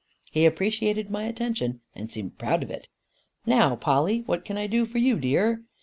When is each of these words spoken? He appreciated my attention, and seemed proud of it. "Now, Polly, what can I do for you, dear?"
He 0.31 0.47
appreciated 0.47 1.11
my 1.11 1.25
attention, 1.25 1.79
and 1.93 2.11
seemed 2.11 2.39
proud 2.39 2.63
of 2.63 2.71
it. 2.71 2.87
"Now, 3.45 3.75
Polly, 3.75 4.21
what 4.25 4.43
can 4.43 4.57
I 4.57 4.65
do 4.65 4.83
for 4.83 4.97
you, 4.97 5.19
dear?" 5.19 5.61